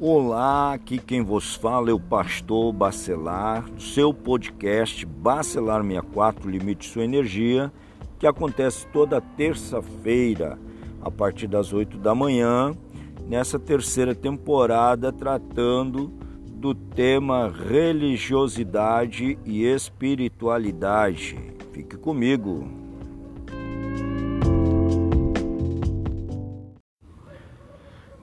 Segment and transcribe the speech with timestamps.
[0.00, 7.02] Olá, aqui quem vos fala é o pastor Bacelar, seu podcast Bacelar 64 Limite Sua
[7.02, 7.72] Energia,
[8.16, 10.56] que acontece toda terça-feira,
[11.02, 12.76] a partir das 8 da manhã,
[13.26, 16.12] nessa terceira temporada, tratando
[16.46, 21.36] do tema religiosidade e espiritualidade.
[21.72, 22.87] Fique comigo.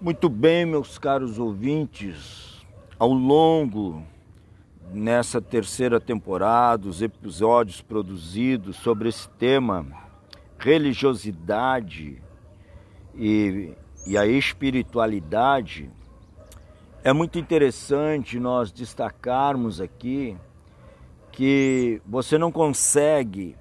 [0.05, 2.63] Muito bem, meus caros ouvintes,
[2.99, 4.03] ao longo
[4.93, 9.87] nessa terceira temporada, os episódios produzidos sobre esse tema,
[10.59, 12.21] religiosidade
[13.15, 13.73] e,
[14.05, 15.89] e a espiritualidade,
[17.03, 20.37] é muito interessante nós destacarmos aqui
[21.31, 23.55] que você não consegue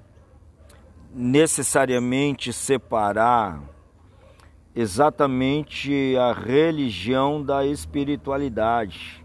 [1.11, 3.63] necessariamente separar
[4.75, 9.25] exatamente a religião da espiritualidade.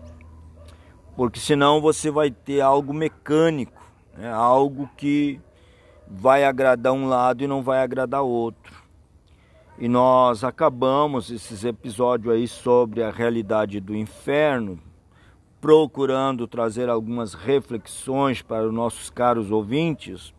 [1.15, 3.81] Porque senão você vai ter algo mecânico,
[4.15, 4.31] né?
[4.31, 5.39] algo que
[6.07, 8.77] vai agradar um lado e não vai agradar outro.
[9.77, 14.79] E nós acabamos esses episódios aí sobre a realidade do inferno,
[15.59, 20.33] procurando trazer algumas reflexões para os nossos caros ouvintes.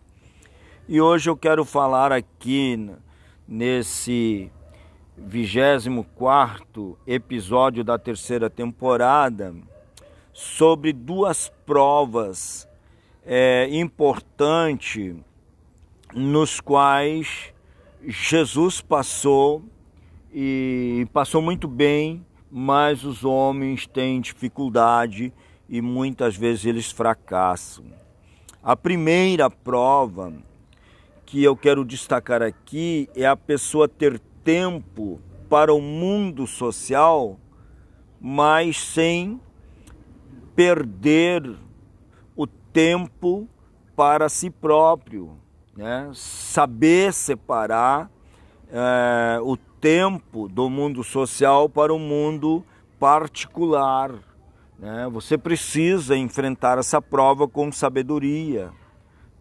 [0.89, 2.91] E hoje eu quero falar aqui
[3.47, 4.51] nesse
[5.27, 9.55] 24 episódio da terceira temporada
[10.33, 12.67] sobre duas provas
[13.25, 15.15] é, importantes
[16.15, 17.53] nos quais
[18.03, 19.63] Jesus passou
[20.33, 25.33] e passou muito bem, mas os homens têm dificuldade
[25.69, 27.85] e muitas vezes eles fracassam.
[28.63, 30.33] A primeira prova
[31.27, 37.39] que eu quero destacar aqui é a pessoa ter tempo para o mundo social,
[38.21, 39.41] mas sem
[40.55, 41.57] perder
[42.37, 43.49] o tempo
[43.97, 45.37] para si próprio,
[45.77, 46.11] né?
[46.15, 48.11] saber separar
[48.71, 52.65] é, o tempo do mundo social para o mundo
[52.99, 54.13] particular.
[54.79, 55.09] Né?
[55.13, 58.71] Você precisa enfrentar essa prova com sabedoria,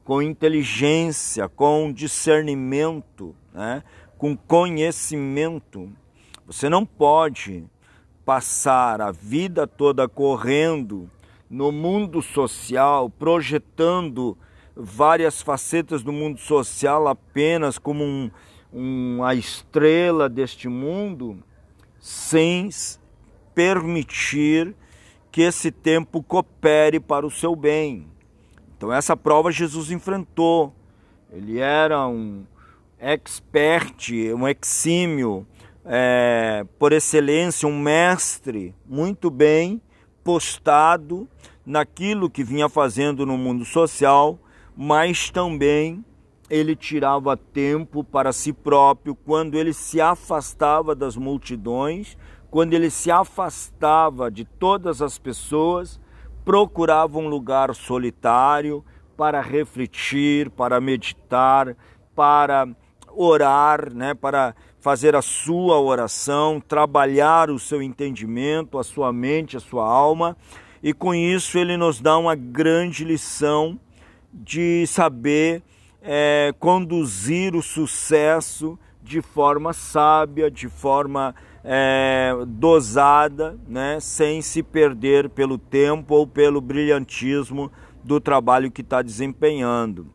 [0.04, 3.84] com inteligência, com discernimento, né?
[4.20, 5.90] Com conhecimento.
[6.46, 7.64] Você não pode
[8.26, 11.10] passar a vida toda correndo
[11.50, 14.38] no mundo social, projetando
[14.76, 18.30] várias facetas do mundo social apenas como um,
[18.74, 21.42] um, a estrela deste mundo,
[21.98, 22.70] sem
[23.56, 24.76] permitir
[25.32, 28.06] que esse tempo coopere para o seu bem.
[28.76, 30.74] Então, essa prova Jesus enfrentou.
[31.32, 32.46] Ele era um,
[33.00, 35.48] expert, um exímio,
[35.86, 39.82] é, por excelência, um mestre muito bem
[40.24, 41.28] postado
[41.66, 44.38] naquilo que vinha fazendo no mundo social,
[44.76, 46.04] mas também
[46.50, 52.18] ele tirava tempo para si próprio quando ele se afastava das multidões,
[52.50, 56.00] quando ele se afastava de todas as pessoas,
[56.44, 58.84] procurava um lugar solitário
[59.16, 61.76] para refletir, para meditar,
[62.16, 62.68] para
[63.16, 69.60] orar, né, para fazer a sua oração, trabalhar o seu entendimento, a sua mente, a
[69.60, 70.38] sua alma,
[70.82, 73.80] e com isso ele nos dá uma grande lição
[74.34, 75.62] de saber
[76.02, 85.30] é, conduzir o sucesso de forma sábia, de forma é, dosada, né, sem se perder
[85.30, 87.72] pelo tempo ou pelo brilhantismo
[88.04, 90.08] do trabalho que está desempenhando.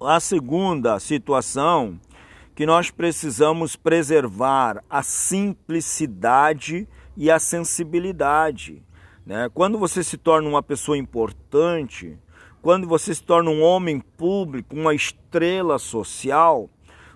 [0.00, 1.98] A segunda situação
[2.58, 8.82] que nós precisamos preservar a simplicidade e a sensibilidade.
[9.24, 9.48] Né?
[9.54, 12.18] Quando você se torna uma pessoa importante,
[12.60, 16.68] quando você se torna um homem público, uma estrela social,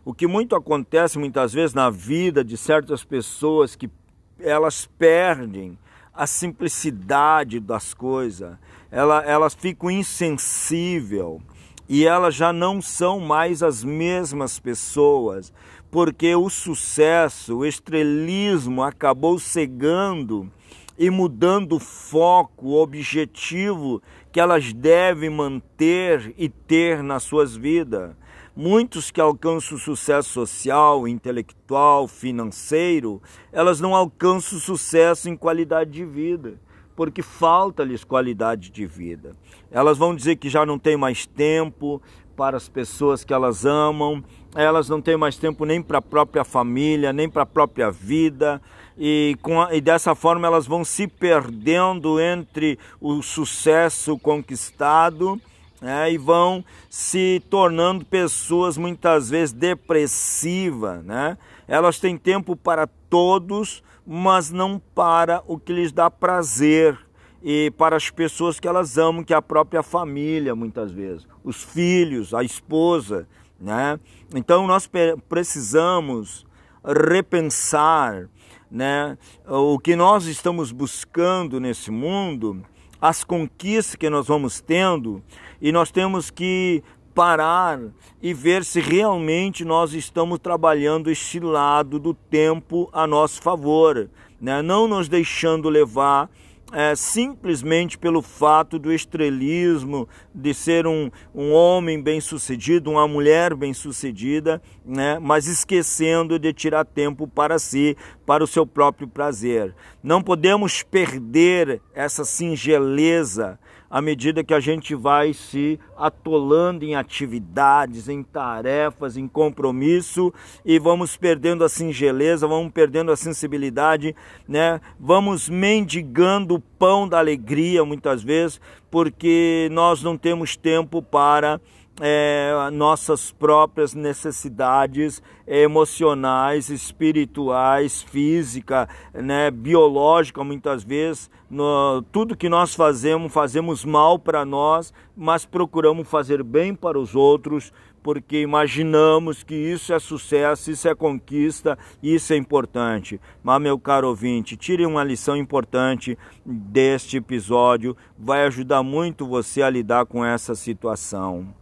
[0.04, 3.90] o que muito acontece muitas vezes na vida de certas pessoas que
[4.38, 5.76] elas perdem
[6.14, 8.56] a simplicidade das coisas,
[8.92, 11.42] elas, elas ficam insensíveis
[11.88, 15.52] e elas já não são mais as mesmas pessoas,
[15.90, 20.50] porque o sucesso, o estrelismo acabou cegando
[20.98, 28.12] e mudando o foco, o objetivo que elas devem manter e ter nas suas vidas.
[28.54, 33.20] Muitos que alcançam sucesso social, intelectual, financeiro,
[33.50, 36.58] elas não alcançam sucesso em qualidade de vida
[37.02, 39.32] porque falta-lhes qualidade de vida.
[39.72, 42.00] Elas vão dizer que já não tem mais tempo
[42.36, 44.22] para as pessoas que elas amam,
[44.54, 48.62] elas não têm mais tempo nem para a própria família, nem para a própria vida,
[48.96, 49.36] e,
[49.68, 55.40] a, e dessa forma elas vão se perdendo entre o sucesso conquistado
[55.80, 61.04] né, e vão se tornando pessoas muitas vezes depressivas.
[61.04, 61.36] Né?
[61.66, 66.98] Elas têm tempo para todos, mas não para o que lhes dá prazer
[67.42, 71.62] e para as pessoas que elas amam, que é a própria família, muitas vezes, os
[71.62, 73.26] filhos, a esposa,
[73.60, 73.98] né?
[74.34, 74.88] Então nós
[75.28, 76.46] precisamos
[76.84, 78.28] repensar,
[78.70, 79.16] né,
[79.46, 82.64] o que nós estamos buscando nesse mundo,
[83.00, 85.22] as conquistas que nós vamos tendo,
[85.60, 86.82] e nós temos que
[87.14, 87.80] parar
[88.20, 94.08] e ver se realmente nós estamos trabalhando este lado do tempo a nosso favor,
[94.40, 94.62] né?
[94.62, 96.30] não nos deixando levar
[96.72, 104.60] é, simplesmente pelo fato do estrelismo, de ser um, um homem bem-sucedido, uma mulher bem-sucedida,
[104.84, 105.18] né?
[105.18, 107.94] mas esquecendo de tirar tempo para si,
[108.24, 109.74] para o seu próprio prazer.
[110.02, 113.58] Não podemos perder essa singeleza
[113.92, 120.32] à medida que a gente vai se atolando em atividades, em tarefas, em compromisso
[120.64, 124.16] e vamos perdendo a singeleza, vamos perdendo a sensibilidade,
[124.48, 124.80] né?
[124.98, 128.58] Vamos mendigando o pão da alegria muitas vezes,
[128.90, 131.60] porque nós não temos tempo para
[132.00, 141.30] é, nossas próprias necessidades emocionais, espirituais, física, né, biológica, muitas vezes.
[141.50, 147.14] No, tudo que nós fazemos, fazemos mal para nós, mas procuramos fazer bem para os
[147.14, 147.72] outros,
[148.02, 153.20] porque imaginamos que isso é sucesso, isso é conquista, isso é importante.
[153.44, 159.70] Mas, meu caro ouvinte, tire uma lição importante deste episódio, vai ajudar muito você a
[159.70, 161.61] lidar com essa situação.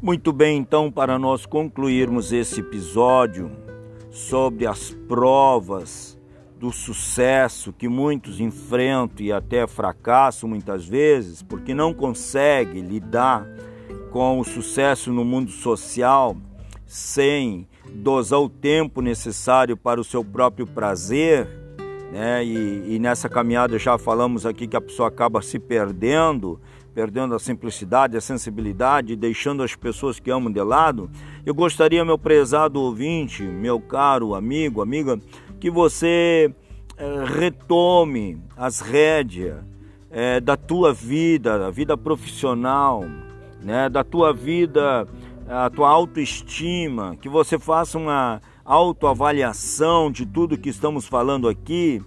[0.00, 3.52] Muito bem, então, para nós concluirmos esse episódio
[4.10, 6.18] sobre as provas
[6.58, 13.46] do sucesso que muitos enfrentam e até fracassam muitas vezes, porque não conseguem lidar
[14.10, 16.36] com o sucesso no mundo social
[16.92, 21.48] sem dosar o tempo necessário para o seu próprio prazer,
[22.12, 22.44] né?
[22.44, 26.60] E, e, nessa caminhada já falamos aqui que a pessoa acaba se perdendo,
[26.94, 31.10] perdendo a simplicidade, a sensibilidade, deixando as pessoas que amam de lado.
[31.46, 35.18] Eu gostaria, meu prezado ouvinte, meu caro amigo, amiga,
[35.58, 36.54] que você
[36.98, 39.64] eh, retome as rédeas
[40.10, 43.02] eh, da tua vida, da vida profissional,
[43.62, 43.88] né?
[43.88, 45.08] Da tua vida
[45.52, 52.02] a tua autoestima, que você faça uma autoavaliação de tudo que estamos falando aqui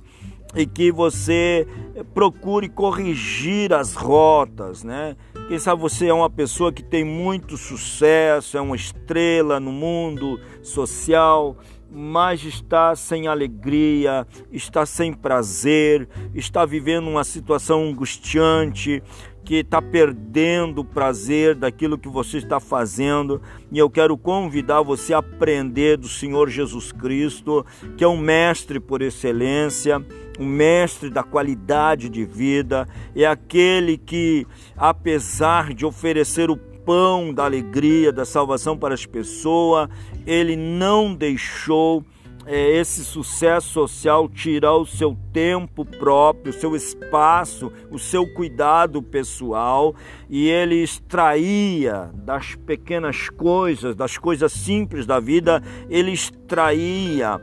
[0.55, 1.67] e que você
[2.13, 5.15] procure corrigir as rotas, né?
[5.47, 10.39] Quem sabe você é uma pessoa que tem muito sucesso, é uma estrela no mundo
[10.63, 11.57] social,
[11.91, 19.03] mas está sem alegria, está sem prazer, está vivendo uma situação angustiante,
[19.45, 23.39] que está perdendo o prazer daquilo que você está fazendo,
[23.71, 27.63] e eu quero convidar você a aprender do Senhor Jesus Cristo,
[27.95, 30.03] que é um mestre por excelência,
[30.39, 37.45] um mestre da qualidade de vida, é aquele que, apesar de oferecer o pão da
[37.45, 39.87] alegria, da salvação para as pessoas,
[40.25, 42.03] ele não deixou
[42.47, 49.95] esse sucesso social tirar o seu tempo próprio, o seu espaço, o seu cuidado pessoal
[50.29, 57.41] e ele extraía das pequenas coisas, das coisas simples da vida, ele extraía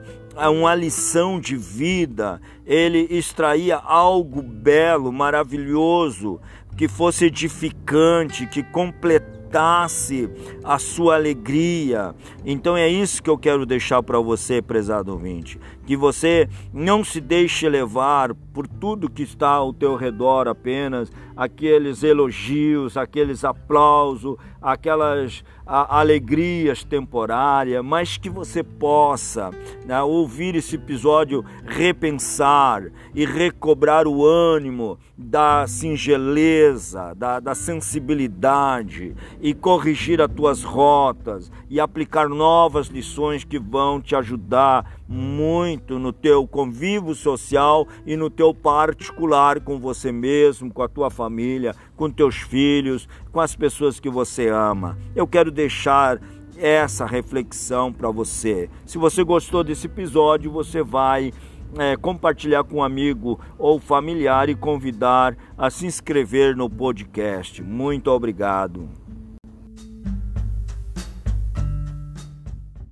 [0.50, 6.40] uma lição de vida, ele extraía algo belo, maravilhoso,
[6.76, 10.28] que fosse edificante, que completasse aumentasse
[10.64, 12.14] a sua alegria.
[12.44, 17.20] Então é isso que eu quero deixar para você, prezado ouvinte, que você não se
[17.20, 25.42] deixe levar por tudo que está ao teu redor apenas, aqueles elogios, aqueles aplausos, aquelas
[25.66, 29.50] a, alegrias temporárias, mas que você possa
[29.86, 32.84] né, ouvir esse episódio, repensar
[33.14, 41.80] e recobrar o ânimo da singeleza, da, da sensibilidade e corrigir as tuas rotas e
[41.80, 45.00] aplicar novas lições que vão te ajudar
[45.72, 51.10] muito no teu convívio social e no teu particular com você mesmo, com a tua
[51.10, 54.98] família, com teus filhos, com as pessoas que você ama.
[55.16, 56.20] Eu quero deixar
[56.58, 58.68] essa reflexão para você.
[58.84, 61.32] Se você gostou desse episódio, você vai
[61.78, 67.62] é, compartilhar com um amigo ou familiar e convidar a se inscrever no podcast.
[67.62, 69.01] Muito obrigado.